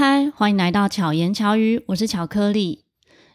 [0.00, 2.84] 嗨，欢迎来到巧言巧语，我是巧克力。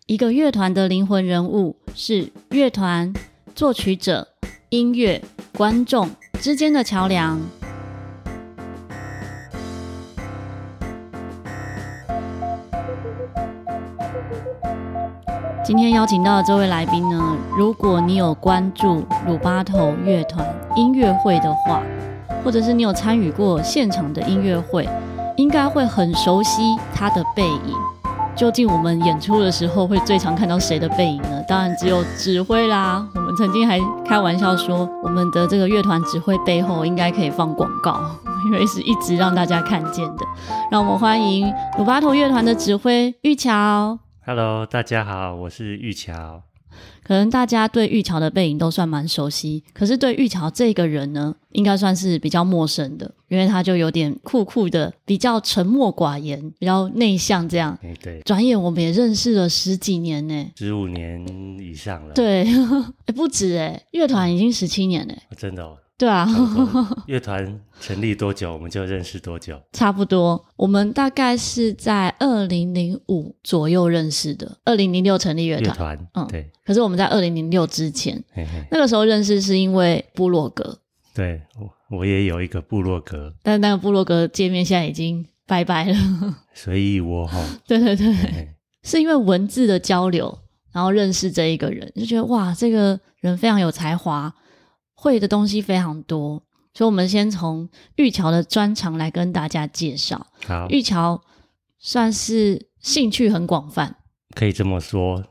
[0.05, 3.11] 一个乐团的灵魂人物是乐团、
[3.53, 4.29] 作曲者、
[4.69, 5.21] 音乐、
[5.57, 7.37] 观众之间的桥梁。
[15.65, 21.83] 今天邀请到的这位来宾呢，如果你有关注鲁巴头乐团音乐会的话，
[22.41, 24.87] 或者是你有参与过现场的音乐会，
[25.35, 26.61] 应该会很熟悉
[26.93, 27.75] 他的背影。
[28.35, 31.43] 究竟我们演出的时候会最常看到谁的背影呢？
[31.47, 33.07] 当然只有指挥啦。
[33.13, 38.01] 我们曾经还开玩笑说，我们的这个乐团指挥背后应该可以放广告，
[38.45, 40.25] 因为是一直让大家看见的。
[40.71, 43.99] 让我们欢迎鲁巴头乐团的指挥玉乔。
[44.25, 46.41] Hello，大家好，我是玉乔。
[47.03, 57.77] 可能大家对玉桥的背影都算蛮熟悉，可是对玉桥这个人呢，应该算是比较陌生的，因为他就有点酷酷的，比较沉默寡言，比较内向这样。
[57.81, 61.25] 欸、对，转眼我们也认识了十几年呢，十五年
[61.59, 62.13] 以上了。
[62.13, 62.43] 对，
[63.05, 65.77] 哎，不止哎，乐团已经十七年了，真的哦。
[66.03, 66.27] 对啊，
[67.07, 69.57] 乐团成立多久，我们就认识多久。
[69.71, 74.57] 差不多，我们大概是在二零零五左右认识的。
[74.65, 76.51] 二零零六成立乐团，乐团，嗯，对。
[76.65, 80.77] 可是我们在二零零六之前嘿嘿，那个时候认识是因为部落格。
[81.15, 85.95] 对，我我也有一个部落格，但那个部落格界面现在已经拜拜了。
[86.53, 88.13] 随意我哈，对对对
[88.81, 90.37] 是因为文字的交流，
[90.73, 94.33] 然后认识这一个人，就觉得哇，这个人非常有才华。
[95.03, 96.41] 会的东西非常多，
[96.73, 100.25] 所以我们先从玉乔的专长来跟大家介绍。
[100.47, 101.21] 好，玉乔
[101.77, 103.97] 算是兴趣很广泛，
[104.33, 105.21] 可以这么说。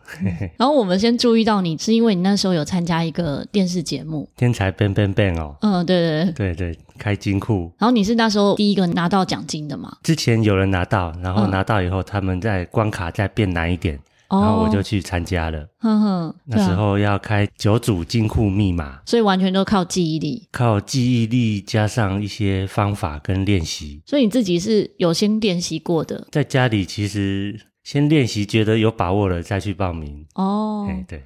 [0.59, 5.56] 然后我们先注意到你，是因为你那时候有参加一个电视节目《天才 Bang Bang Bang》哦。
[5.62, 7.73] 嗯，对对对对对，开金库。
[7.79, 9.97] 然后你是那时候第一个拿到奖金的嘛？
[10.03, 13.98] 之前有人拿到，然后拿到以后，嗯、他们在关卡再变难一点。
[14.41, 24.01] 然后我就去参加了，哼哼，那时候要开九组金库密码，所以完全都靠记忆力，靠记忆力加上一些方法跟练习。
[24.07, 30.25] 所以你自己是有先练习过的，在家里其实先练习，觉得有把握了再去报名。
[30.35, 31.23] 哦，哎，对，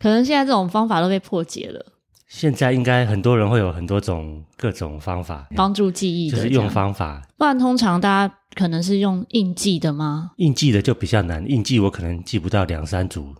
[0.00, 1.86] 可能现在这种方法都被破解了。
[2.26, 7.22] 现在应该很多人会有很多种各种方法帮助记忆的，就是用方法。
[7.36, 8.34] 不然通常大家。
[8.54, 10.32] 可能是用印记的吗？
[10.36, 13.34] 印记的就比较难，印记我可能记不到两三组，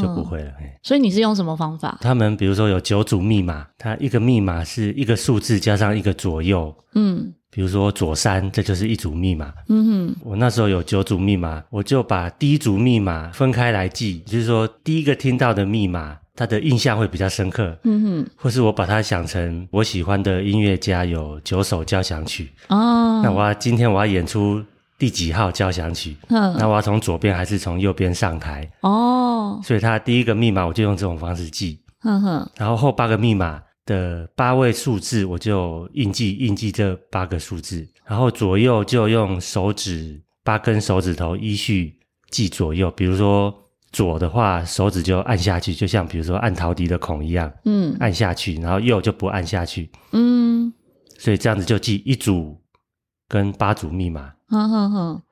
[0.00, 0.52] 就不会了。
[0.82, 1.98] 所以你是用什么方法？
[2.00, 9.52] 他们比如说有九组密码，它一个密码是一个数字加上一个左右，嗯，比如说左三，这就是一组密码。
[9.68, 16.18] 嗯哼，我那时候有九组密码，我就把第一组密码分开来记，就是说第一个听到的密码。
[16.36, 22.52] 他的印象会比较深刻，嗯哼，或是我把它想成我喜欢的音乐家有九首交响曲。
[22.68, 24.62] 哦，那我要今天我要演出
[24.98, 28.70] 第几号交响曲，嗯，那我要从左边还是从右边上台？
[28.82, 41.98] 哦，所以他第一个密码我就用这种方式记，嗯哼，然后后八个密码的八位数字我就印记印记这八个数字，然后左右就用手指八根手指头依序
[42.30, 43.54] 记左右，比如说。
[43.92, 50.72] 左的话，手指就按下去，就像比如说按陶笛的孔一样，嗯，按下去，然后右就不按下去，嗯，
[51.18, 52.60] 所以这样子就记一组
[53.28, 55.22] 跟八组密码，好好好，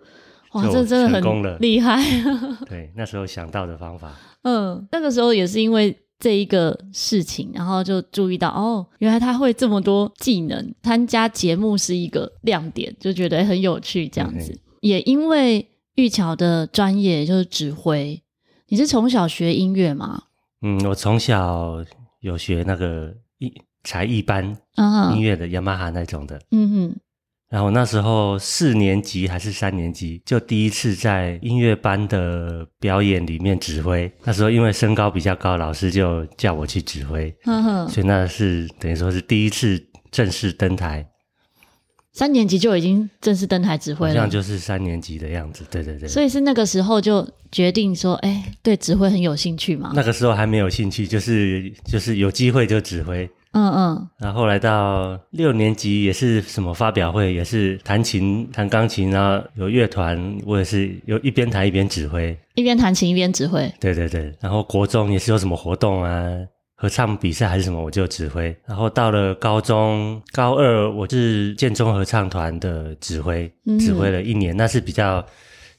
[0.53, 2.01] 哇，这真的很厉害，
[2.67, 18.24] 对，那时候想到的方法，嗯，那个时候也是因为这一个事情，然后就注意到哦，原来他会这么多技能，参加节目是一个亮点，就觉得很有趣，这样子，嗯，也因为玉桥的专业就是指挥。
[18.75, 20.21] 你是从小学音乐吗？
[20.63, 21.77] 嗯，我从小
[22.19, 23.55] 有学那个一
[23.85, 24.45] 才艺班，
[25.15, 26.41] 音乐的雅马哈那种的。
[26.51, 26.97] 嗯哼。
[27.49, 34.13] 然后那时候四年级还是三年级，就第一次在音乐班的表演里面指挥。
[34.25, 37.33] 那时候因为身高比较高，老师就叫我去指挥。
[37.45, 37.89] 嗯哼。
[37.89, 39.81] 所以那是等于说是第一次
[40.11, 41.09] 正式登台。
[42.15, 46.09] 三年级就已经正式登台指挥了，这样就是三年级的样子，对对对。
[46.09, 49.91] 所以是那个时候就决定说，哎，对指挥很有兴趣嘛。
[49.95, 53.29] 那个时候还没有兴趣，就是就是有机会就指挥。
[53.51, 54.09] 嗯嗯。
[54.19, 63.69] 然后后来到六年级也是什么发表会，也是弹琴弹钢琴，然后有乐团，我也是有一边弹一边指挥，一边弹琴一边指挥。
[63.81, 64.33] 对对对。
[64.41, 66.25] 然后国中也是有什么活动啊。
[66.85, 68.55] 合唱比赛还是什么，我就指挥。
[68.67, 75.25] 然后到了高中，高二我是建中合唱团的指挥，嗯，指挥了一年，那是比较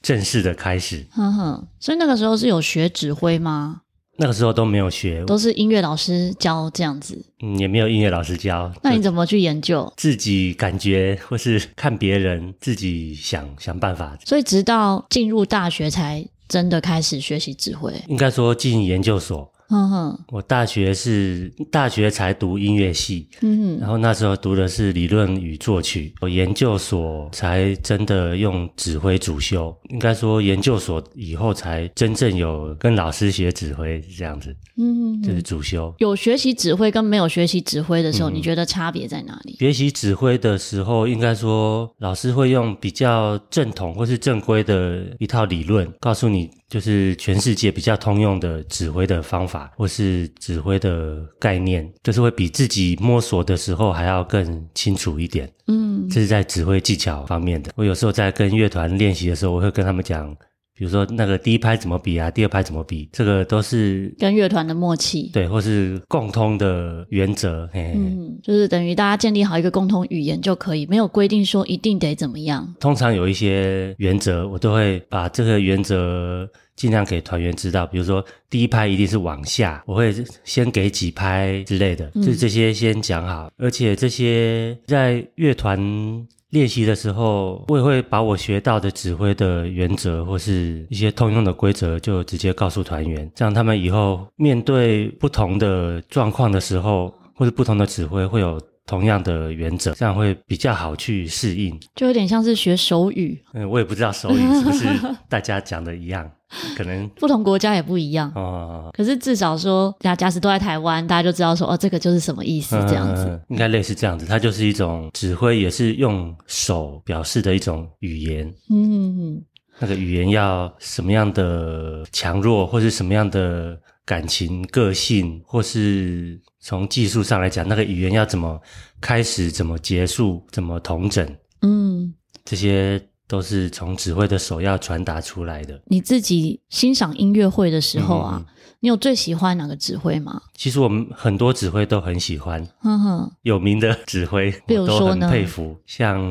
[0.01, 1.05] 正式的开始。
[1.11, 3.81] 哼哼，所以那个时候是有学指挥吗？
[4.17, 7.23] 那个时候都没有学，都是音乐老师教这样子。
[7.43, 8.73] 嗯，也没有音乐老师教。
[8.81, 9.93] 那你怎么去研究？
[9.95, 14.17] 自己感觉，或是看别人，自己想想办法。
[14.25, 17.93] 所以直到进入大学才真的开始学习指挥。
[18.07, 19.51] 应该说进研究所。
[19.69, 35.93] 嗯哼，我大学是大学才读音乐系，嗯哼，然后那时候读的是理论与作曲，我研究所才真的用指挥主修，应该说研究所以后才真正有跟老师学指挥这样子，嗯哼，就是主修。
[35.99, 39.55] 有学习指挥跟没有学习指挥的时候，嗯，你觉得差别在哪里？
[39.57, 46.51] 学习指挥的时候，应该说老师会用比较正统或是正规的一套理论告诉你。
[46.67, 55.51] 就是全世界比较通用的指挥的方法，或是指挥的概念，就是会比自己摸索的时候还要更清楚一点。
[55.67, 57.71] 嗯，这是在指挥技巧方面的。
[57.75, 60.35] 我有时候在跟乐团练习的时候，我会跟他们讲。
[60.77, 67.65] 比如说那个第一拍怎么比啊，第二拍怎么比，这个都是跟乐团的默契，对，或是共通的原则。
[67.71, 72.75] 嘿嘿嗯，就是等于大家建立好一个共同语言就可以，没有规定说一定得怎么样。
[72.77, 77.85] 通常有一些原则，我都会把这个原则尽量给团员知道。
[77.87, 80.13] 比如说第一拍一定是往下，我会
[80.43, 83.45] 先给几拍之类的，就这些先讲好。
[83.45, 86.27] 嗯、而且这些在乐团。
[86.51, 101.77] 练习的时候，我也会把我学到的指挥的原则或是一些通用的规则，就直接告诉团员，这样他们以后面对不同的状况的时候，或是不同的指挥，会有同样的原则，这样会比较好去适应。
[101.95, 103.41] 就有点像是学手语。
[103.53, 104.87] 嗯，我也不知道手语是不是
[105.27, 106.29] 大家讲的一样。
[106.77, 114.25] 可能不同国家也不一样哦，可是至少说，大家假使都在台湾，大家就知道说，哦，这个就是什么意思，这样子，嗯，应该类似这样子。
[114.25, 118.53] 它就是一种指挥，也是用手表示的一种语言。
[118.69, 119.43] 嗯
[119.79, 128.59] 那个语言要什么样的强弱，或是什么样的感情、个性，或是从技术上来讲，那个语言要怎么
[128.99, 131.23] 开始、怎么结束、怎么同整，
[131.61, 132.11] 嗯，
[132.43, 132.99] 这些。
[133.27, 135.81] 都是从指挥的手要传达出来的。
[135.87, 138.45] 你自己欣赏音乐会的时候啊，嗯、
[138.81, 140.39] 你有最喜欢哪个指挥吗？
[140.53, 146.21] 其实我们很多指挥都很喜欢，嗯哼，有名的指挥我都很佩服，像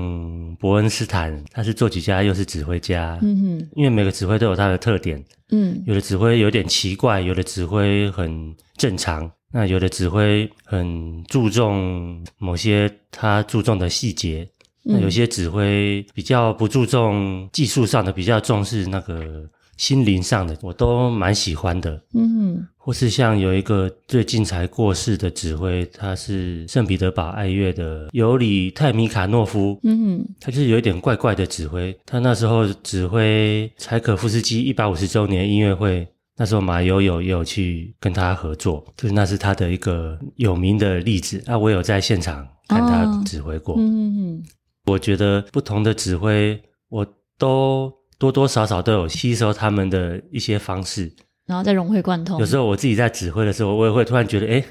[0.60, 5.20] 伯恩斯坦，他是作曲家又是指挥家，嗯哼，因为每个指挥都有他的特点，
[5.50, 14.44] 嗯，有的指挥有点奇怪，有的指挥很正常，那有的指挥很注重某些他注重的细节。
[14.82, 22.02] 那有些指挥比较不注重技术上的，比较重视那个心灵上的，我都蛮喜欢的。
[22.14, 29.78] 嗯哼，或是像有一个最近才过世的指挥，他是圣彼得堡爱乐的尤里泰米卡诺夫。
[29.84, 31.96] 嗯哼，他就是有一点怪怪的指挥。
[32.04, 36.06] 他那时候指挥柴可夫斯基一百五十周年音乐会，
[36.36, 41.42] 那时候马友友也有去跟他合作，就是那是他的一个有名的例子。
[41.46, 43.76] 啊，我有在现场看他指挥过。
[43.78, 44.42] 嗯哼。
[44.86, 46.60] 我觉得不同的指挥，
[46.90, 47.06] 我
[47.38, 51.10] 都多多少少都有吸收他们的一些方式，
[51.46, 52.38] 然后再融会贯通。
[52.38, 54.64] 有时候我自己在指挥的时候，我也会突然觉得，诶，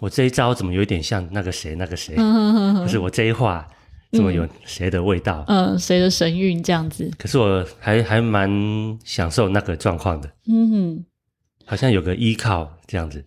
[0.00, 2.16] 我这一招怎么有一点像那个谁那个谁？
[2.82, 3.64] 可是我这一话
[4.10, 5.44] 怎么有谁的味道？
[5.46, 7.08] 嗯，谁的神韵这样子？
[7.16, 8.50] 可是我还还蛮
[9.04, 10.28] 享受那个状况的。
[10.48, 11.04] 嗯哼，
[11.70, 13.24] 好像有个依靠这样子。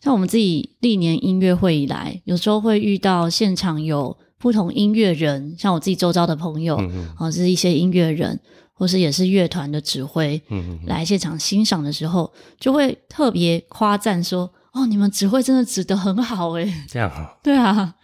[0.00, 4.16] 像我们自己历年音乐会以来，有时候会遇到现场有。
[4.36, 8.38] 不同音乐人，像我自己周遭的朋友，嗯嗯哦，是一些音乐人，
[8.74, 12.30] 或是也是乐团的指挥，嗯嗯来现场欣赏的时候，
[12.60, 16.70] 就会特别夸赞说：“哦，你们指挥真的指得很好诶。
[16.86, 17.38] ”这样好。
[17.42, 17.94] 对啊，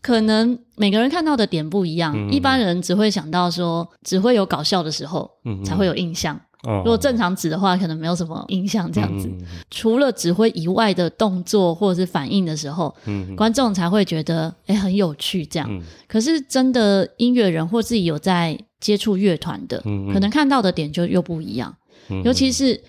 [0.00, 5.28] 可能每个人看到的点不一样，一般人只会想到说，只会有搞笑的时候，
[5.64, 6.40] 才会有印象。
[6.64, 9.28] 如果正常指的话，可能没有什么影响这样子。
[9.28, 15.68] 嗯、除了指挥以外的动作或者是反应的时候，嗯、观众才会觉得哎、欸、很有趣这样。
[15.70, 21.74] 嗯、可是真的音乐人或自己有在接触乐团的，嗯、可能看到的点就又不一样。
[22.10, 22.80] 嗯、尤其是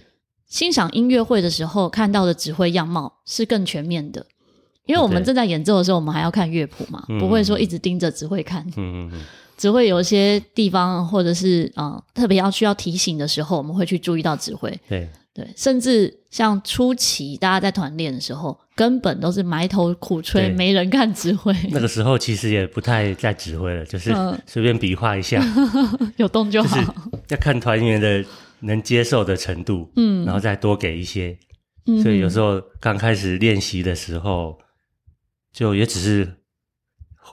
[0.48, 4.26] 欣赏音乐会的时候，看到的指挥样貌是更全面的。
[4.86, 8.66] 因为我们正在演奏的时候，我们还要看乐谱嘛，嗯、不会说一直盯着指挥看。
[8.76, 9.12] 嗯
[9.60, 14.72] 只会有一些地方，或者是啊、呃，特别要需要提醒的时候，我们会去注意到指挥。
[14.88, 21.54] 对对，甚至像初期大家在团练的时候，根本都是埋头苦吹，对没人看指挥。
[21.72, 24.16] 那个时候其实也不太在指挥了，就是
[24.48, 27.12] 随便比划一下，嗯、 有动就好。
[27.28, 28.24] 要看团员的
[28.62, 31.38] 能接受的程度，嗯，然后再多给一些。
[31.86, 34.58] 嗯、所以有时候刚开始练习的时候，
[35.52, 36.39] 就也只是。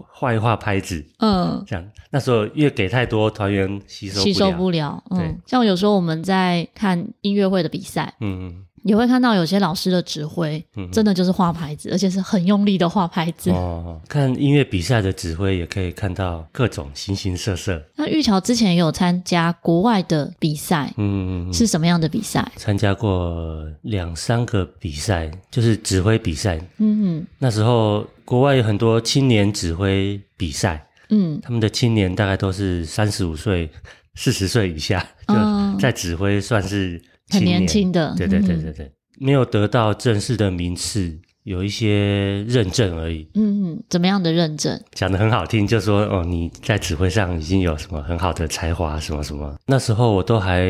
[0.09, 1.85] 画一画拍子，嗯，这样。
[2.11, 5.37] 那时候因为给太多团员吸收吸收不了，嗯，对。
[5.47, 13.51] 像有时候我们在看音乐会的比赛，嗯，也会看到有些老师的指挥，嗯、真的就是画牌子，而且是很用力的画牌子。
[13.51, 17.83] 哦，看音乐比赛的指挥也可以看到各种形形色色。
[17.97, 22.49] 那玉乔之前也有参加国外的比赛，嗯，是什么样的比赛？
[22.55, 26.57] 参加过两三个比赛，就是指挥比赛。
[26.79, 33.69] 嗯嗯，那时候国外有很多青年指挥比赛，嗯，他们的青年大概都是三十五岁、
[34.15, 37.03] 四十岁以下，就在指挥算是。
[37.31, 43.29] 很年轻的，对对对对对，嗯、没有得到正式的名次，有一些认证而已。
[43.35, 44.81] 嗯嗯，怎么样的认证？
[44.93, 49.57] 讲得很好听，就说哦，你在指挥上已经有什么很好的才华，什么什么。
[49.67, 50.67] 那时候我都还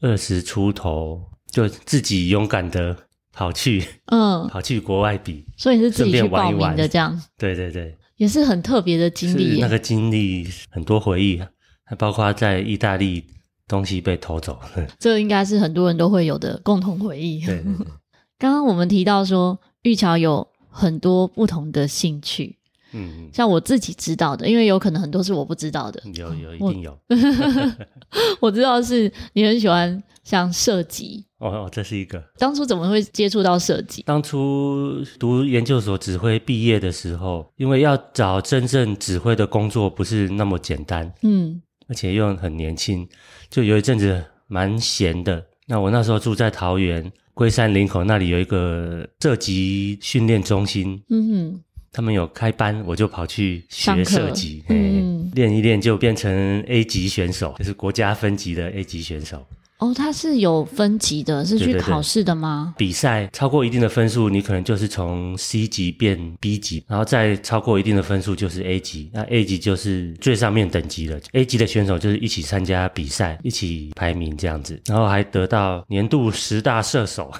[0.00, 2.96] 二十出头，就自己勇敢的
[3.32, 7.20] 跑去，嗯， 跑去国外比，所以你是自己去报名的这样。
[7.36, 9.60] 对对对，也是很特别的经历。
[9.60, 11.40] 那个经历很多回忆，
[11.84, 13.24] 还包括在意大利。
[13.68, 14.58] 东西被偷走，
[14.98, 17.44] 这应该是很多人都会有的共同回忆。
[17.44, 17.86] 对，对，对，
[18.38, 22.56] 刚刚我们提到说，玉桥有很多不同的兴趣，
[22.92, 26.02] 嗯，像我自己知道的，因为有可能很多是我不知道的。
[26.14, 26.98] 有有一定有，
[28.40, 32.22] 我知道是你很喜欢像射击哦哦，这是一个。
[32.38, 34.02] 当初怎么会接触到设计？
[34.02, 41.60] 当初读研究所指挥毕业的时候，因为要找真正指挥的工作不是那么简单，嗯。
[41.88, 43.08] 而且又很年轻，
[43.50, 45.44] 就有一阵子蛮闲的。
[45.66, 51.60] 那我那时候住在桃园龟山林口，那里有一个射击训练中心，嗯哼，
[51.92, 59.46] 他们有开班，我就跑去学射击，嗯，练一练就变成 A 级选手，就是国家分级的 A 级选手。
[59.78, 62.74] 哦，它是有分级的，是去考试的吗？
[62.76, 69.08] 对对对，比赛超过一定的分数，你可能就是从 C 级变 B 级，然后再超过一定的分数就是 A 级。
[69.14, 71.16] 那 A 级就是最上面等级了。
[71.32, 77.30] A 级的选手就是一起参加比赛，一起排名这样子，然后还得到年度十大射手，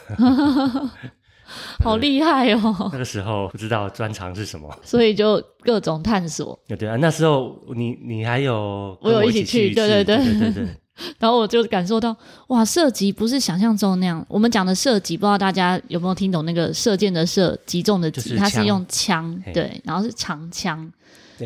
[1.82, 2.88] 好厉害哦！
[2.92, 6.56] 那个时候不知道专长是什么，所以就各种探索。
[6.68, 10.68] 对对啊，那时候你你还有我有一起去，对对对对对对。
[11.18, 12.16] 然后我就感受到，
[12.48, 14.24] 哇，射击不是想象中那样。
[14.28, 20.90] 我们讲的射击，不知道大家有没有听懂那个射箭的射，击中的击，它是用枪，对，然后是长枪，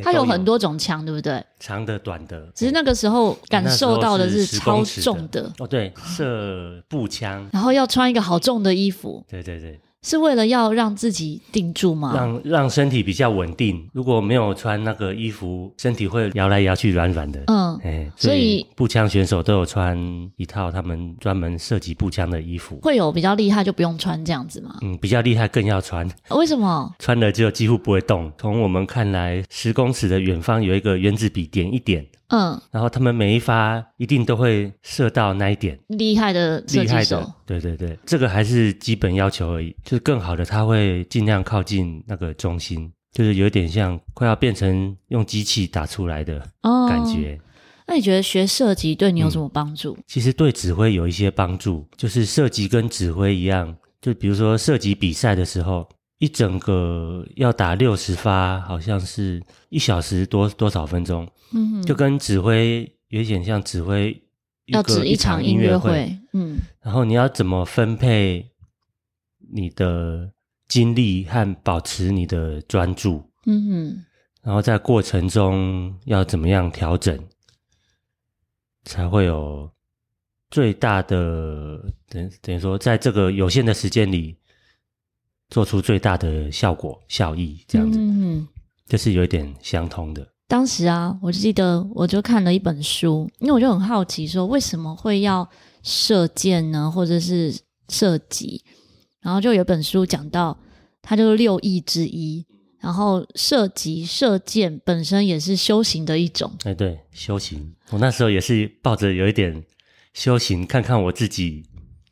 [0.03, 1.45] 它有很多种枪，对不对？
[1.61, 2.49] 长的、短的。
[2.55, 9.81] 只是那个时候感受到的是超重的，哦，对，射步枪，然后要穿一个好重的衣服，对对对。
[10.03, 12.13] 是为了要让自己定住吗？
[12.15, 13.89] 让让身体比较稳定。
[13.93, 17.43] 如果没有穿那个衣服，身体会摇来摇去，软软的。
[17.47, 19.97] 嗯，哎，所以步枪选手都有穿
[20.37, 22.81] 一套他们专门射击步枪的衣服。
[22.83, 24.77] 会有比较厉害就不用穿这样子吗？
[24.83, 26.09] 嗯，比较厉害更要穿。
[26.31, 26.93] 为什么？
[26.99, 28.33] 穿了就几乎不会动。
[28.37, 32.05] 从我们看来，十公尺的远方有一个原子笔，点一点。
[32.33, 39.77] 嗯，然后他们每一发一定都会射到那一点，厉害的厉害的，对对对，这个还是基本要求而已。
[39.85, 46.39] 就是更好的，他会尽量靠近那个中心，就是有点像快要变成用机器打出来的
[46.89, 47.39] 感觉。
[47.39, 47.45] 哦，
[47.89, 49.95] 那你觉得学射击对你有什么帮助？
[49.99, 55.87] 嗯，其实对指挥有一些帮助，就是射击跟指挥一样，就比如说射击比赛的时候。
[56.23, 64.17] 一整个要打六十发，好像是一小时多多少分钟，嗯哼，就跟指挥有点像指挥
[64.67, 68.49] 要指一场音乐会，嗯，然后你要怎么分配
[69.53, 70.31] 你的
[70.69, 74.05] 精力和保持你的专注，嗯哼，
[74.43, 77.19] 然后在过程中要怎么样调整，
[78.85, 79.69] 才会有
[80.53, 84.37] 最大的等等于说，在这个有限的时间里。
[85.53, 88.49] 做出最大的效果效益，这样子，嗯，
[88.87, 90.27] 这是有一点相通的。
[90.49, 95.47] 当时啊，我就记得我就看了一本书，因为我就很好奇，说为什么会要
[95.83, 97.55] 射箭呢，或者是
[97.91, 98.65] 射击？
[99.21, 100.59] 然后就有本书讲到，
[101.03, 102.47] 它就是六艺之一。
[102.81, 106.51] 然后射击、射箭本身也是修行的一种。
[106.65, 107.75] 哎，对，修行。
[107.91, 109.63] 我那时候也是抱着有一点
[110.15, 111.63] 修行，看看我自己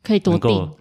[0.03, 0.71] 可以多定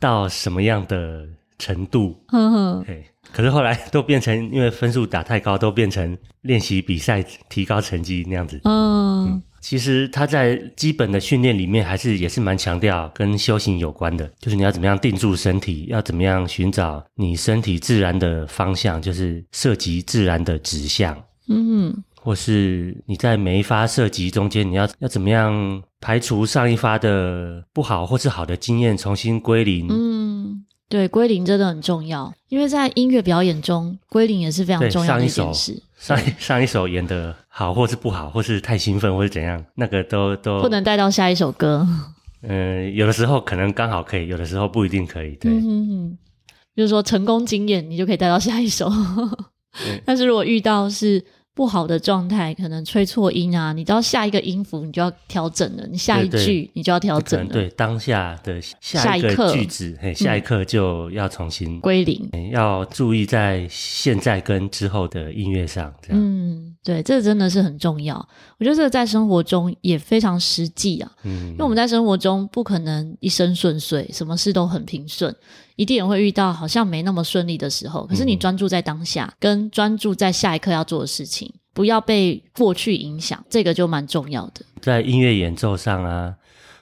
[0.00, 1.28] 到什么样的。
[1.58, 2.86] 程度，嗯哼，
[3.32, 8.60] 可是后来都变成，因为分数打太高，都变成练习比赛提高成绩那样子。
[8.64, 21.16] 嗯，嗯，其实他在基本的训练里面，还是也是蛮强调跟修行有关的，就是你要怎么样定住身体，要怎么样寻找你身体自然的方向，就是涉及自然的指向。
[21.48, 29.88] 嗯哼，或是你在每一发射及中间，你要要怎么样排除上一发的不好或是好的经验，重新归零。
[29.90, 30.64] 嗯。
[30.88, 35.82] 对，归零真的很重要，因为在音乐表演中，归零也是非常重要的一件事。
[35.98, 41.86] 上一首，上上一首演的好，或是不好，或是太兴奋，或是怎样，那个都都不能带到下一首歌。
[42.42, 45.34] 嗯、 呃，有的时候可能刚好可以，有的时候不一定可以。
[45.36, 46.16] 对，嗯，
[46.76, 48.90] 就是说成功经验，你就可以带到下一首。
[50.06, 51.24] 但是如果遇到是。
[51.56, 57.50] 不好的状态，可能吹错音啊，你知道下一个音符你就要调整了，你下一句你就要调整了。
[57.50, 65.90] 对，当下的下一个句子，嘿，下一刻就要重新归零，要注意在现在跟之后的音乐上。
[66.02, 68.28] 这样，嗯，对，这真的是很重要。
[68.58, 75.34] 我觉得这个在生活中也非常实际啊，嗯，因为我们在生活中不可能一生顺遂，什么事都很平顺。
[75.76, 84.64] 一定也会遇到好像没那么顺利的时候，可是你专注在当下，嗯、跟专注在下一刻要做的事情，不要被过去影响，这个就蛮重要的。
[84.80, 86.34] 在音乐演奏上啊，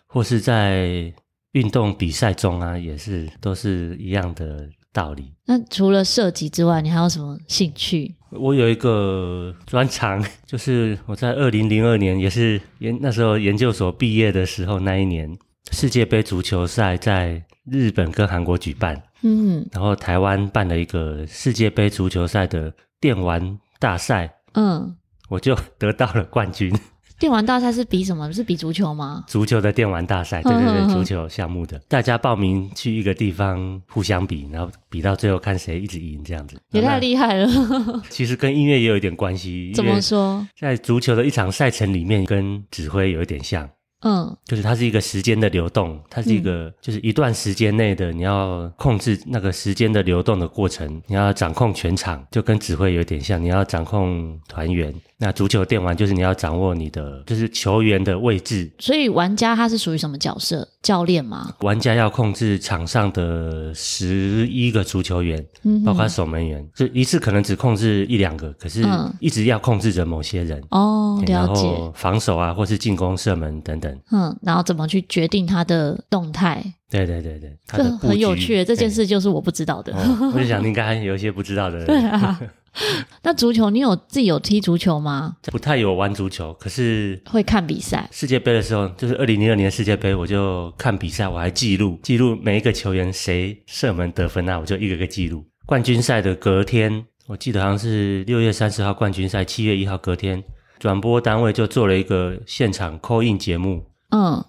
[0.06, 1.12] 或是在
[1.54, 5.32] 运动比赛中啊，也是都是一样的道理。
[5.44, 8.14] 那除了射击之外，你还有什么兴趣？
[8.38, 15.36] 我有一个专长， 就是我在二零零二年，也是研那时候研究所毕业的时候，那一年
[15.72, 17.42] 世界杯足球赛在。
[17.66, 24.94] 日本跟韩国举办，嗯，然后台湾办了一个世界杯足球赛的电玩大赛，嗯，
[25.30, 26.70] 我就得到了冠军。
[27.18, 28.32] 电玩大赛是比什么？
[28.32, 29.24] 是比足球吗？
[29.28, 37.48] 足球的电玩大赛，对对对，足球项目的，大家报名去一个地方互相比，然后比到最后看谁一直赢，这样子也太厉害了。
[38.10, 40.46] 其实跟音乐也有一点关系，怎么说？
[40.58, 43.68] 在足球的一场赛程里面，跟指挥有一点像。
[44.06, 54.92] 嗯，就是它是一个时间的流动，它是一个就是一段时间内的，你要控制那个时间的流动的过程，你要掌控全场，就跟指挥有点像，你要掌控团员。
[55.16, 58.70] 那足球电玩就是你要掌握你的，就是球员的位置。
[58.78, 60.68] 所以玩家他是属于什么角色？
[60.82, 61.50] 教练吗？
[61.60, 68.84] 玩家要控制场上的十一个足球员，嗯，包括守门员，就一次可能只控制一两个，可是
[69.18, 70.62] 一直要控制着某些人。
[70.70, 71.32] 哦，了解。
[71.32, 73.98] 然后防守啊，或是进攻、射门等等。
[74.10, 76.62] 嗯，然后怎么去决定他的动态？
[76.90, 78.62] 对对对对，这很有趣。
[78.64, 79.94] 这件事就是我不知道的。
[79.96, 81.82] 哦，我就想应该有一些不知道的。
[81.86, 82.38] 对啊。
[83.22, 85.36] 那足球，你有自己有踢足球吗？
[85.52, 88.08] 不太有玩足球，可是会看比赛。
[88.10, 95.44] 世界杯的时候，就是二零零二年的世界杯，我就看比赛，我还记录记录每一个球员谁射门得分啊，我就一个个记录。
[95.66, 100.42] 冠军赛的隔天，我记得好像是六月三十号冠军赛，七月一号隔天，
[100.78, 104.44] 转播单位就做了一个现场 call in 节目，嗯，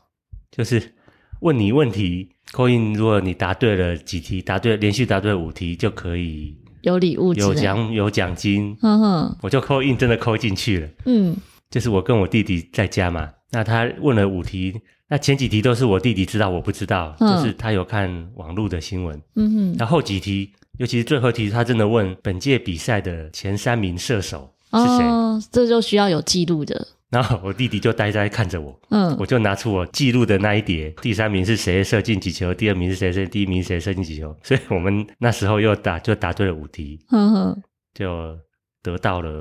[0.51, 0.95] 就是
[1.41, 6.57] 问你问题 call in，如果你答对了几题，答对连续答对五题就可以。
[6.85, 11.35] 有礼物，有奖有奖金，嗯哼，我就 call in 真的 call 进去了，嗯，
[11.71, 14.71] 就是我跟我弟弟在家嘛，那他问了五题，
[15.09, 25.03] 那前几题都是我弟弟知道，我不知道，嗯、就是他有看网络的新闻，嗯哼，然后几题，尤其是最后一题，他真的问本届比赛的前三名射手是谁？
[25.05, 26.87] 哦，这就需要有记录的。
[27.15, 38.37] 然后我弟弟就呆呆看着我，嗯，我就拿出我记录的那一叠，第三名是谁射进几球，第二名是谁射，第一名是谁射进几球， 所以我们那时候又答就答对了五题，嗯哼，就
[38.83, 39.31] 得到了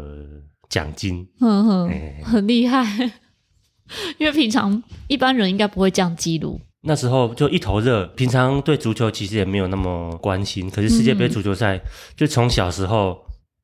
[0.68, 3.10] 奖金，嗯哼，哎、很厉害，
[4.18, 6.60] 因为平常一般人应该不会这样记录。
[6.82, 11.82] 那时候就一头热，平常对足球其实也没有那么关心，可是世界杯足球赛、嗯、
[12.14, 13.18] 就从小时候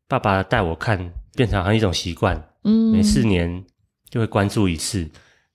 [0.08, 3.64] 爸爸带我看，变成好像一种习惯，嗯，每四年。
[4.10, 5.08] 就会关注一次，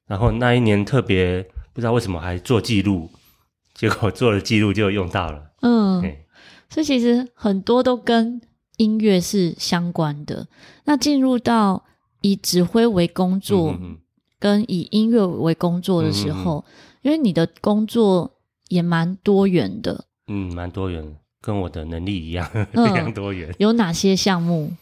[0.08, 3.10] 然后那一年特别不知道为什么还做记录，
[3.76, 5.52] 结果做了记录就用到了。
[5.62, 6.26] 嗯，嘿
[6.70, 8.42] 所以其实很多都跟
[8.78, 10.48] 音乐是相关的。
[10.86, 11.84] 那进入到
[12.22, 13.98] 以指挥为工作，嗯、哼哼
[14.40, 16.66] 跟以音乐为工作的时候，嗯、哼哼
[17.04, 18.32] 因为你的工作
[18.70, 20.06] 也蛮多元的。
[20.28, 23.54] 嗯，蛮多元，跟我的能力一样， 非常多元。
[23.60, 24.74] 有哪些项目？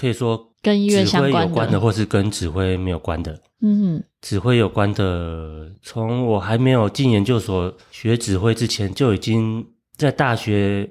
[0.00, 0.46] 可以说。
[0.62, 3.32] 跟音乐相关的，有关的，或是跟指挥没有关的。
[3.62, 10.86] 嗯哼，指挥有关的，从我还没有进研究所学指挥之前，就已经在大学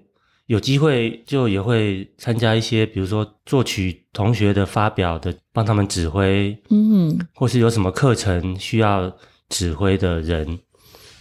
[0.48, 6.58] 有机会，就也会参加一些，比如说作曲同学的发表的，帮他们指挥。
[6.72, 9.16] 嗯哼，或是有什么课程需要
[9.50, 10.58] 指挥的人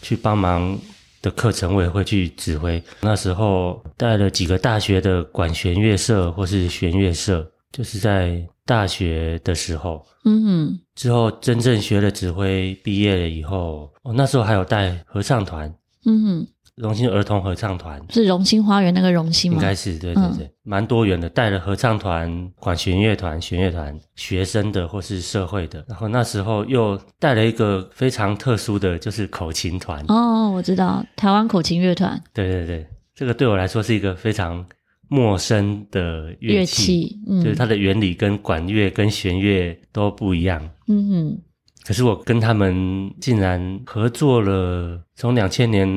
[0.00, 0.78] 去帮忙
[1.20, 2.82] 的课程，我也会去指挥。
[3.02, 7.46] 那时候带了几个大学的管弦乐社或是弦乐社。
[7.72, 15.72] 就是在大学的时候，嗯哼，之后真正学了指挥，毕业了以后，哦那时候还有带合唱团，
[16.06, 19.58] 嗯哼，荣兴儿童合唱团是荣兴花园那个荣兴吗？
[19.58, 34.64] 应该是，对对对，嗯、蛮多元的，带了合唱团、管弦乐团、弦乐团，学生的或是社会的，然后那时候又带了一个非常特殊的就是口琴团，哦，我知道，台湾口琴乐团，对对对，这个对我来说是一个非常。
[35.08, 40.62] 陌生的乐器，嗯、就是它的原理跟管乐跟弦乐都不一样。
[40.86, 41.38] 嗯哼，
[41.84, 45.88] 可是我跟他们竟然合作了，从两千年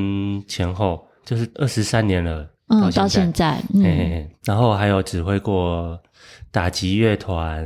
[0.47, 5.99] 前后就是二十三年了，嗯，到现在，嗯，然后还有指挥过
[6.49, 7.65] 打击乐团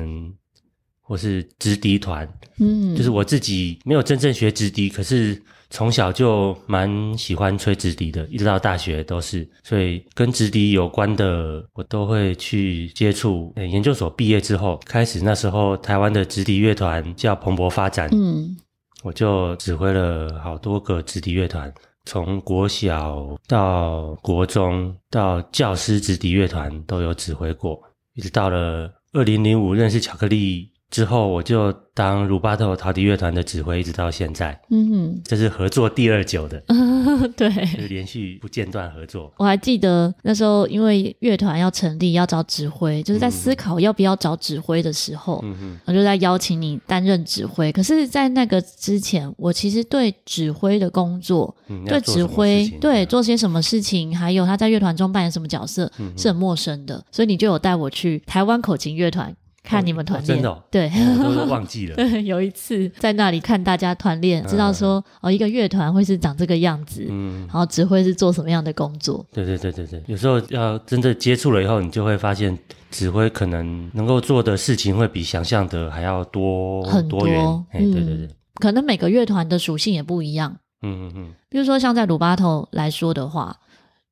[1.01, 2.27] 或是直笛团，
[2.59, 5.41] 嗯，就是我自己没有真正学直笛，可是。
[5.75, 13.53] 从小就蛮喜欢吹直笛的，一直到大学都是，所以跟直笛有关的我都会去接触。
[13.57, 18.55] 研究所毕业之后，开始那时候台湾的直笛乐团叫蓬勃发展，嗯，
[19.03, 21.69] 我就指挥了好多个直笛乐团，
[22.05, 27.77] 从国小到国中到教师直笛乐团都有指挥过，
[28.13, 30.71] 一直到了二零零五认识巧克力。
[30.91, 34.57] 之后我就当鲁巴特陶笛乐团的指挥，一直到现在。
[34.69, 39.33] 嗯哼，这是合作第二久的，嗯、对，就是连续不间断合作。
[39.37, 45.43] 我还记得那时候，因为乐团要成立，要找指挥，就是在思考要不要找指挥的时候，
[45.85, 47.71] 我就在邀请你担任指挥。
[47.71, 57.03] 可是，在那个之前，我其实对指挥的工作，嗯、对指挥，对做些什么事情，还有他在乐团中扮演什么角色，嗯、是很陌生的。
[57.11, 59.35] 所以你就有带我去台湾口琴乐团。
[59.65, 60.89] 看你们团练，真的，哦，对，
[61.21, 61.95] 都忘记了。
[61.97, 69.25] 对，有一次在那里看大家团练，知道说哦，一个乐团会是长这个样子，嗯，然后指挥是做什么样的工作。
[69.33, 72.57] 对对对对对，有时候要真的接触了以后，你就会发现
[72.91, 77.27] 指挥可能能够做的事情会比想象的还要多很多。
[77.27, 77.43] 元。
[77.73, 80.55] 嗯，对对对，可能每个乐团的属性也不一样。
[80.83, 83.57] 嗯嗯嗯，比如说像在鲁巴头来说的话，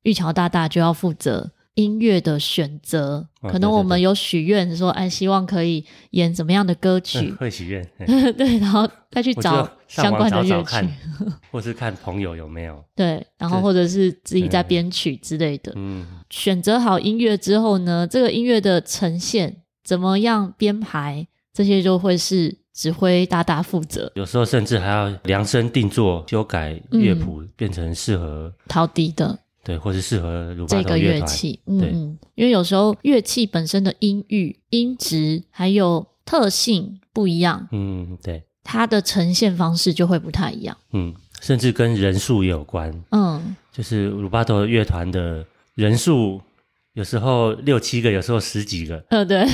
[0.02, 1.52] 玉桥大大就要负责。
[1.74, 7.30] 音乐的选择，可能我们有许愿说，哎，希望可以演怎么样的歌曲？
[7.38, 7.84] 会许愿，
[8.34, 10.88] 对，然后再去找相关的乐曲，
[11.50, 12.84] 或是看朋友有没有。
[12.94, 15.72] 对，然后或者是自己在编曲之类的。
[15.74, 24.12] 嗯，选择好音乐之后呢，这个音乐的呈现怎么样编排，这些就会是指挥大大负责。
[24.14, 29.40] 有时候甚至还要量身定做，修改乐谱，嗯、变成适合陶笛的。
[29.64, 31.90] 对，或是适合这个乐器，嗯，对，
[32.34, 46.40] 因为有时候乐器本身的音域、音质还有特性不一样，嗯，对，它的呈现方式就会不太一样，嗯，甚至跟人数也有关，嗯，就是鲁巴头乐团的人数
[46.92, 49.46] 有时候六七个，有时候十几个，呃，对，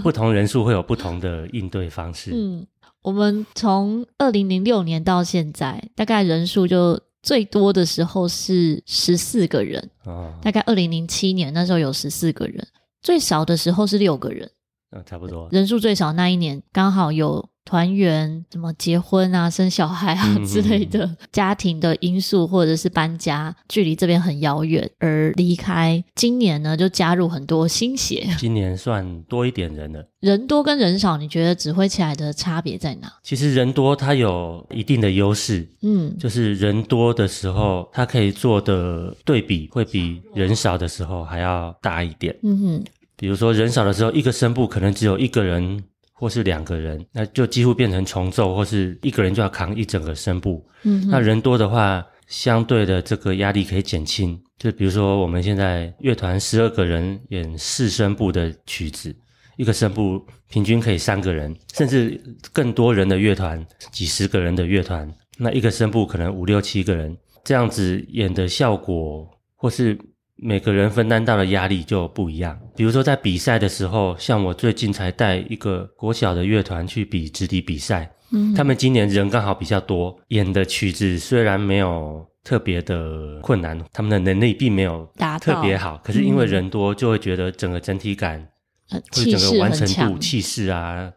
[0.00, 2.64] 不同人数会有不同的应对方式， 嗯，
[3.02, 7.00] 我们从二零零六年到现在，大概人数就。
[7.26, 12.64] 最多的时候是十四个人，哦、大概二零零七年那时候有十四个人，
[13.02, 14.48] 最少的时候是六个人，
[14.90, 15.48] 啊，差不多。
[15.50, 17.50] 人数最少那一年刚好有。
[17.66, 26.02] 团圆，什么结婚啊、生小孩啊之类的，嗯、家庭的因素，或者是搬家，距离这边很遥远而离开。
[26.14, 28.24] 今年呢，就加入很多新血。
[28.38, 30.08] 今年算多一点人了。
[30.20, 33.12] 人多跟人少，你觉得指挥起来的差别在哪？
[33.24, 42.34] 其实人多它有一定的优势，嗯，就是人多的时候，它可以做的对比会比人少的时候还要大一点。
[42.44, 42.84] 嗯哼，
[43.16, 45.82] 比如说人少的时候，一个声部可能只有一个人。
[46.18, 50.66] 或是两个人，那就几乎变成重奏，或是一个人就要扛一整个声部。
[50.82, 54.40] 嗯，那人多的话，相对的这个压力可以减轻。
[54.56, 59.14] 就比如说我们现在乐团十二个人演四声部的曲子，
[59.58, 62.18] 一个声部平均可以三个人，甚至
[62.50, 69.98] 更多人的乐团，几十个人的乐团，那一个声部可能五六七个人，这样子演的效果，或是。
[70.36, 72.58] 每个人分担到的压力就不一样。
[72.76, 88.46] 比如说在比赛的时候，像我最近才带一个国小的乐团去比直笛比赛，嗯，他们今年人刚好比较多，演的曲子虽然没有特别的困难，他们的能力并没有特别好，可是因为人多，就会觉得整个整体感，
[88.90, 91.10] 呃，整个完成度、气势啊，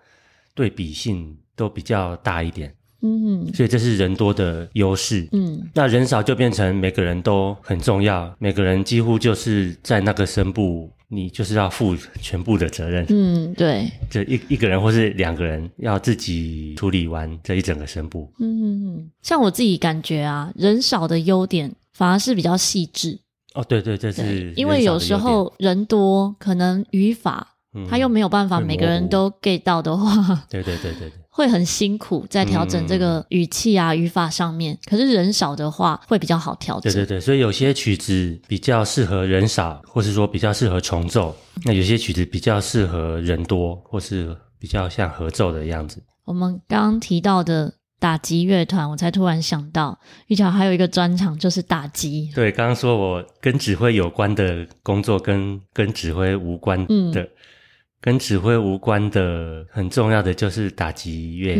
[0.55, 2.73] 对比性都比较大一点。
[3.01, 5.27] 嗯，所以这是人多的优势。
[5.31, 13.05] 嗯，那人少就变成每个人都很重要，每个人几乎就是在那个声部，你就是要负全部的责任。
[13.09, 18.31] 嗯，对，这一一个人或是两个人要自己处理完这一整个声部。
[18.39, 23.19] 嗯，像我自己感觉啊，人少的优点反而是比较细致。
[23.53, 27.55] 哦，对对，这是因为有时候人多，可能语法。
[27.87, 34.77] 他又没有办法每个人都 get 到的话，对对对对对，会很辛苦在调整这个语气啊、语法上面。
[34.85, 36.91] 可是人少的话会比较好调整。
[36.91, 41.33] 对对对，所以有些曲子比较适合人少，或是说比较适合重奏；
[41.65, 46.03] 那有些曲子比较适合人多，或是比较像合奏的样子。
[46.25, 52.29] 我们刚刚提到的打击乐团，我才突然想到，玉桥还有一个专长就是打击。
[52.35, 57.21] 对，刚刚说我跟指挥有关的工作跟跟指挥无关的。
[57.21, 57.29] 嗯
[58.01, 61.55] 跟指挥无关的很重要的就是打击乐，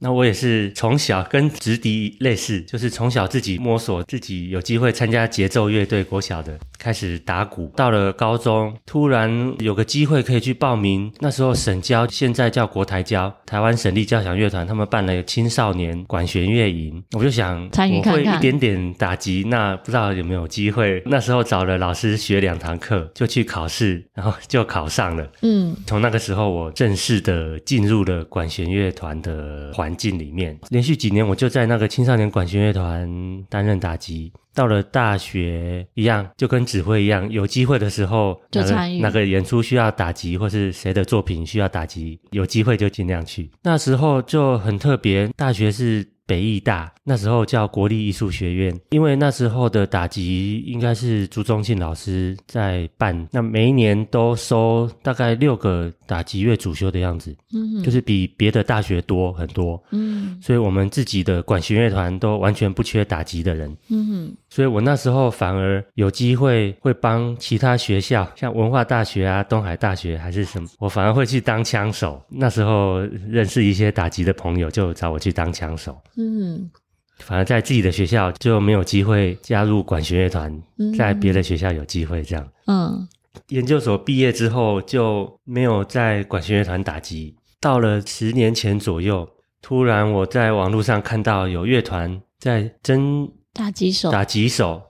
[0.00, 7.72] 那我也是从小跟直笛类似，就是从小自己摸索，自己有机会参加节奏乐队，国小的开始打鼓。
[7.76, 11.10] 到了高中，突然有个机会可以去报名。
[11.20, 21.02] 那时候省交现在叫国台交，台湾省立交响乐团，他们办了青少年管弦乐营，我就想参与看看，我会一点点打击，那不知道有没有机会。
[21.06, 25.26] 那时候找了老师学两堂课，就去考试，然后就考上了。
[25.42, 34.32] 嗯，从那个时候我正式的进入了管弦乐团的环境里面，连续几年我就在那个青少年管弦乐团担任打击。
[34.54, 43.50] 到了大学一样，就跟指挥一样，有机会的时候就参与那个演出需要打击，或是谁的作品需要打击，有机会就尽量去。
[43.64, 46.13] 那时候就很特别，大学是。
[46.26, 72.22] 北艺大那时候叫国立艺术学院，因为那时候的打击应该是朱宗庆老师在办，那每一年都收大概六个打击乐主修的样子，嗯，就是比别的大学多很多，嗯，所以我们自己的管弦乐团都完全不缺打击的人，嗯，所以我那时候反而有机会会帮其他学校，像文化大学啊、东海大学还是什么，我反而会去当枪手。
[72.30, 76.00] 那时候认识一些打击的朋友，就找我去当枪手。
[76.16, 76.70] 嗯，
[77.18, 80.62] 反而在自己的学校就没有机会加入管弦乐团，
[80.96, 82.48] 在别的学校有机会这样。
[82.66, 83.08] 嗯，
[83.48, 87.36] 研究所毕业之后就没有在管弦乐团打击。
[87.60, 89.28] 到了十年前左右，
[89.62, 94.82] 突然我在网络上看到有乐团在争打击手，打击手，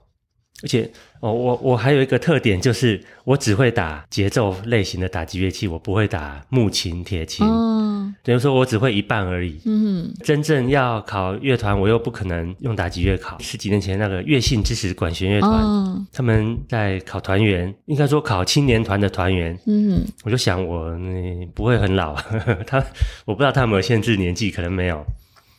[0.63, 0.89] 而且。
[1.21, 7.47] 哦，我我还有一个特点，就是我只会打节奏类型的打击乐器，我不会打木琴、铁琴。
[7.47, 9.59] 嗯，等于说我只会一半而已。
[9.65, 13.39] 嗯，真正要考乐团，我又不可能用打击乐考。
[13.39, 19.57] 十几年前那个乐信支持管弦乐团，哦，他们在考团员，应该说考青年团的团员。
[19.65, 22.77] 嗯，我就想我嗯不会很老，呵 呵他
[23.25, 25.03] 我不知道他有没有限制年纪，可能没有。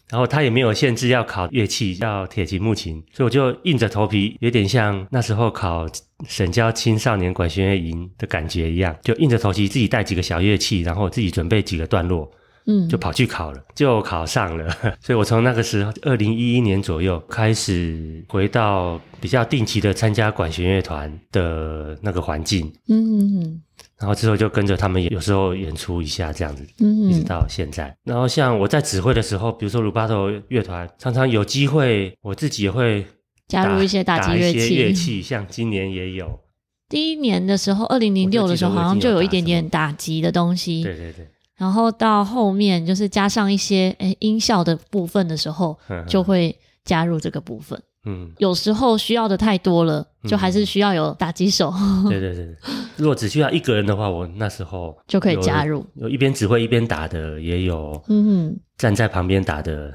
[0.08, 5.86] 然后他也没有限制要考乐器，要铁琴、木琴，所以我就硬着头皮，有点像那时候考
[6.28, 12.30] 省交青少年管弦乐营的感觉一样，就硬着头皮自己带几个小乐器，然后自己准备几个段落，
[12.66, 14.70] 嗯，就跑去考了，就考上了。
[15.00, 23.60] 所以我从那个时候，二零一一年左右开始回到比较定期的参加管弦乐团的那个环境，嗯。
[23.98, 27.96] 然后之后就跟着他们，有时候演出一下这样子，嗯，一直到现在。
[28.04, 33.06] 然后像我在指挥的时候，比如说鲁巴头乐团，常常有机会，我自己也会
[33.48, 34.74] 加入一些打击乐器。
[34.74, 36.38] 乐器像今年也有，
[36.88, 40.82] 第一年的时候，二零零六的时候，好像就有一点点打击的东西。
[40.82, 41.26] 对对对。
[41.56, 45.74] 然后到后面就是加上一些诶音效的部分的时候，
[46.06, 46.54] 就会
[46.84, 47.82] 加入这个部分。
[48.06, 51.70] 嗯，有时候需要的太多了，就还是需要有打击手。
[51.76, 52.56] 嗯、对对对，
[52.96, 59.92] 如果只需要一个人的话，我那时候就可以加入，有一边指挥一边打的，也有，嗯哼，站在旁边打的，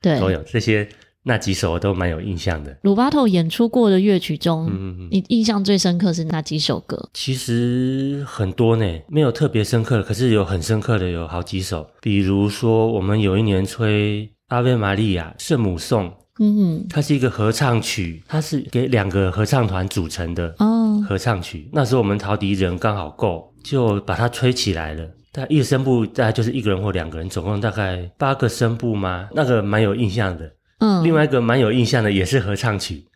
[0.00, 0.86] 对，都有这些。
[1.24, 2.76] 那几首我都蛮有印象的。
[2.82, 7.10] 鲁巴头演出过的乐曲中，嗯，你印象最深刻是哪几首歌？
[7.14, 11.88] 其实很多呢，没有特别深刻的，可是有很深刻的，有好几首。
[12.00, 16.12] 比如说，我们有一年吹《阿维玛利亚》圣母颂。
[16.44, 21.00] 嗯哼，它是一个合唱曲，它是给两个合唱团组成的哦。
[21.08, 25.08] 合唱曲，那时候我们陶笛人刚好够，就把它吹起来了。
[25.30, 29.28] 但一个声部大概就是一个人或两个人，总共大概八个声部吗？
[29.32, 30.52] 那个蛮有印象的。
[30.78, 33.06] 嗯，另外一个蛮有印象的也是合唱曲，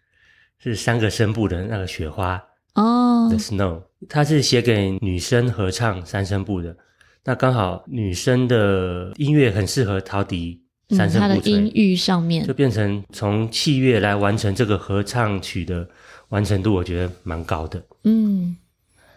[0.63, 2.41] 是三个声部的那个雪花
[2.75, 6.77] 哦，The Snow，它是写给女生合唱三声部的。
[7.25, 10.63] 那刚好女生的音乐很适合陶笛。
[10.91, 15.89] 三声部，嗯，它的音域上面，就变成从器乐来完成这个合唱曲的
[16.29, 17.83] 完成度，我觉得蛮高的。
[18.05, 18.57] 嗯，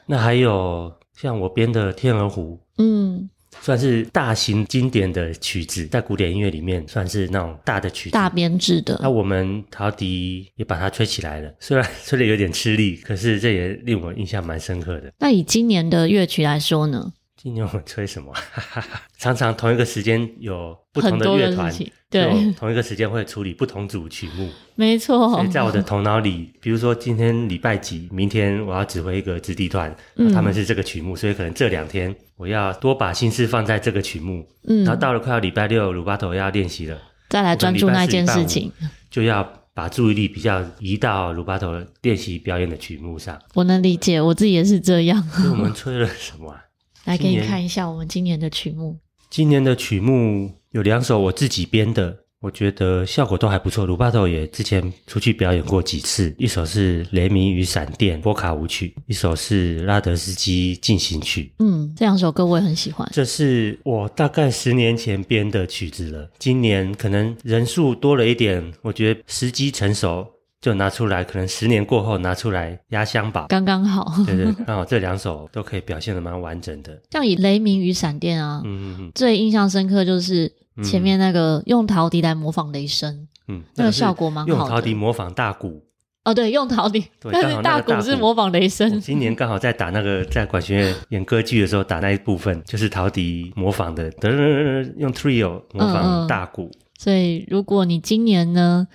[0.05, 3.29] 那还有像我编的《天鹅湖》，嗯，
[3.61, 8.99] 算是大型经典的曲子，在古典音乐里面算是那种大的曲子，大编制的。
[9.01, 15.11] 那我们陶笛也把它吹起来了，虽然 吹的有点吃力，可是这也令我印象蛮深刻的。
[15.19, 17.13] 那以今年的乐曲来说呢？
[17.41, 18.33] 今年我们吹什么？
[19.17, 21.73] 常常同一个时间有不同的乐团，
[22.09, 24.49] 对，同一个时间会处理不同组曲目。
[24.75, 25.29] 没错。
[25.29, 29.95] 所以在我的头脑里，比如说今天礼拜几，明天我要指挥一个子弟团，
[30.33, 34.45] 他们是这个曲目，所以可能这两天我要多把心思放在这个曲目。
[34.67, 34.83] 嗯。
[34.83, 36.99] 然后到了快要礼拜六，鲁巴头要练习了，
[37.29, 38.69] 再来专注那件事情，
[39.09, 41.71] 就要把注意力比较移到鲁巴头
[42.01, 43.41] 练习表演的曲目上。
[43.53, 45.23] 我能理解，我自己也是这样。
[45.29, 46.65] 所以我们吹了什么啊？
[47.09, 48.95] 来给你看一下我们今年的曲目。
[49.31, 53.83] 今年的曲目有两首我自己编的，我觉得效果都还不错。
[53.83, 61.51] 鲁巴头也之前出去表演过几次，一首是《雷鸣与闪电》波卡舞曲，一首是拉德斯基进行曲。
[61.57, 63.09] 嗯，这两首歌我也很喜欢。
[63.11, 70.27] 这是我大概十年前编的曲子了，今年可能人数多了一点，我觉得时机成熟，
[70.61, 71.23] 就拿出来。
[71.23, 74.11] 可能十年过后拿出来压箱宝，刚刚好。
[74.25, 77.01] 对对，刚好这两首都可以表现的蛮完整的。
[77.11, 80.51] 像以《雷鸣与闪电》啊，嗯嗯嗯，最印象深刻就是。
[80.81, 84.57] 前面那个用陶笛来模仿雷声，嗯，那个效果蛮好的。
[84.57, 85.83] 用陶笛模仿大鼓，
[86.23, 88.97] 哦，对，用陶笛，但是大鼓是模仿雷声。
[89.01, 96.71] 今年刚好在打那个在管弦乐演歌剧的时候打那一部分，就是陶笛模仿的，噔噔噔，用 trio 模仿大鼓。
[96.97, 98.87] 所以如果你今年呢，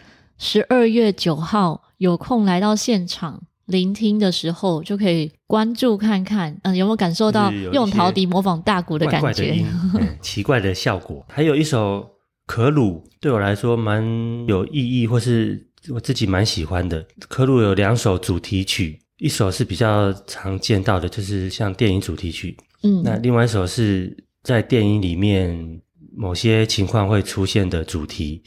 [0.45, 3.43] 十二月九号有空来到现场。
[3.65, 9.55] 聆听的时候就可以关注看看，嗯、呃，有没有感受到用陶笛模仿大鼓的感觉？
[9.55, 11.25] 怪怪、嗯， 奇怪的效果。
[11.31, 12.07] 还有一首
[12.47, 14.05] 可鲁，对我来说蛮
[14.47, 17.07] 有意义，或是我自己蛮喜欢的。
[17.27, 22.55] 可鲁有两首主题曲，一首是比较常见到的，就是像电影主题曲。
[22.83, 25.81] 嗯，那另外一首是在电影里面
[26.15, 28.43] 某些情况会出现的主题。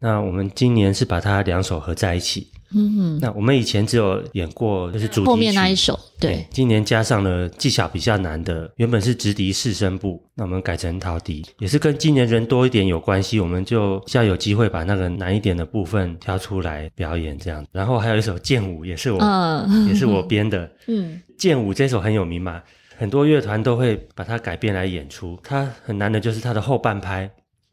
[0.00, 2.50] 那我们今年是把它两首合在一起。
[2.72, 6.34] 嗯哼，那我们以前只有演过，就是主题曲后面那一首，对。
[6.34, 13.40] 对，今年加上了技巧比较难的，原本是直笛四声部，那我们改成陶笛，也是跟今年人多一点有关系。
[13.40, 17.66] 我们就现在有机会把那个难一点的部分挑出来表演这样。
[17.72, 20.70] 然后还有一首剑舞，也是我，嗯、也是我编的。
[20.86, 22.62] 嗯，剑舞这首很有名嘛，
[22.96, 25.36] 很多乐团都会把它改编来演出。
[25.42, 27.28] 它很难的就是它的后半拍。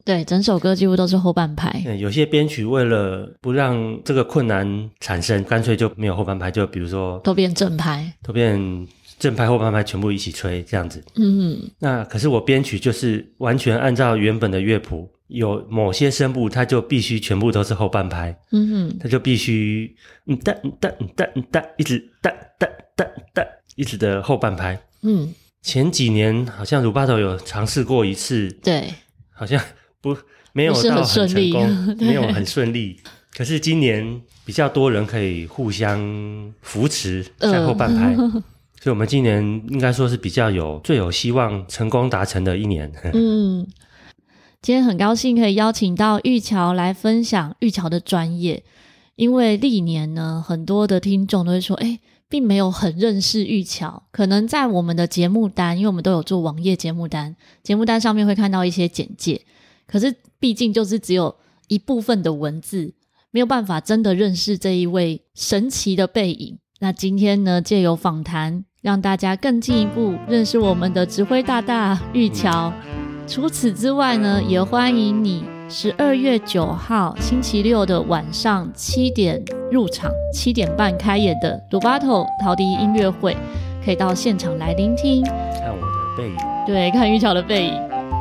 [0.08, 1.70] 对，整首歌几乎都是后半拍。
[1.84, 8.88] 对，有些编曲为了不让这个困难产生，干脆就没有后半拍，就比如说都变正拍，都变
[9.20, 11.04] 正拍后半拍全部一起吹这样子。
[11.16, 18.34] 嗯，那可是我编曲就是完全按照原本的乐谱，有某些声部它就必须全部都是后半拍。
[18.54, 19.94] 嗯哼，它就必须
[20.28, 22.66] 嗯哒嗯哒嗯哒嗯哒一直哒哒
[22.96, 24.80] 哒哒一直的后半拍。
[25.02, 28.94] 嗯，前几年好像鲁巴头有尝试过一次，对，
[29.34, 29.62] 好像。
[30.16, 30.22] 不，
[30.54, 33.00] 没有到很成功， 没有很顺利。
[33.36, 38.32] 可是今年比较多人可以互相扶持在后半拍，呃、
[38.82, 42.92] 所以我们今年应该说是比较有最有希望成功达成的一年。
[43.14, 43.68] 嗯，
[44.60, 48.64] 今天很高兴可以邀请到玉桥来分享玉桥的专业，
[49.16, 59.42] 因为历年呢，很多的听众都会说，哎，并没有很认识玉桥，可能在我们的节目单，因为我们都有做网页节目单，节目单上面会看到一些简介。
[59.88, 61.34] 可是，毕竟就是只有
[61.70, 62.94] 一部分的文字，
[63.32, 66.60] 没有办法真的认识这一位神奇的背影。
[66.80, 72.72] 那今天呢，借由访谈，让大家更进一步认识我们的指挥大大玉桥。
[73.26, 83.36] 除此之外呢，也欢迎你十二月九号星期六的晚上七点入场，七点半开演的鲁巴头陶笛音乐会，
[83.84, 87.74] 可以到现场来聆听，看我的背影，对，看玉桥的背影，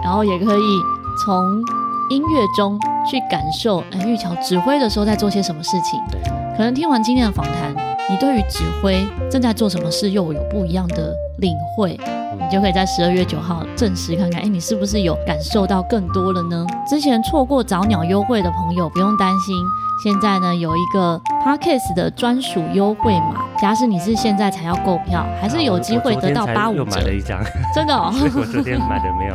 [0.05, 0.96] 然后也可以。
[1.25, 1.63] 从
[2.09, 6.01] 音乐中去感受，哎，玉桥指挥的时候在做些什么事情？
[6.11, 6.21] 对，
[6.57, 7.75] 可能听完今天的访谈，
[8.09, 16.65] 你对于指挥正在做什么事又有不一样的领会，嗯、你就可以在十二月九号证实看看，哎，你是不是有感受到更多了呢？
[16.89, 19.57] 之前错过早鸟优惠的朋友不用担心，
[20.05, 26.79] 现在呢有一个 Podcast 的专属优惠码，假使你是现在才要购票，还是有机会得到八五折。
[26.79, 27.43] 又买了一张，
[27.75, 29.35] 真的哦， 我昨天买的没有。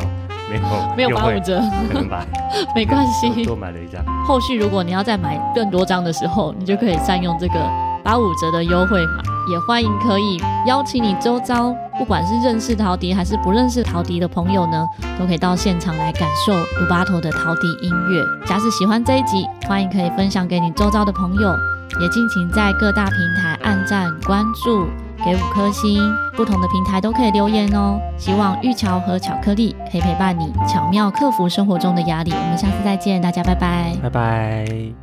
[0.52, 2.24] 没有没有八五折，可能吧，
[2.74, 3.44] 没关系。
[3.44, 7.54] 多买了一张，后续如果你要再买更多张的时候，你就可以善用这个
[8.02, 9.22] 八五折的优惠码。
[9.50, 14.86] 也欢迎可以邀请你周遭，不管是认识陶笛还是不认识陶笛的朋友呢，
[15.18, 18.24] 都可以到现场来感受鲁巴头的陶笛音乐。
[18.46, 21.52] 假使喜欢这一集，欢迎可以分享给你周遭的朋友，
[22.00, 24.86] 也敬请在各大平台按赞关注。
[25.24, 25.98] 给五颗星，
[26.36, 28.00] 不同的平台都可以留言哦。
[28.16, 32.32] 希望玉桥和巧克力可以陪伴你，巧妙克服生活中的压力。
[32.32, 35.01] 我们下次再见，大家拜拜，拜拜。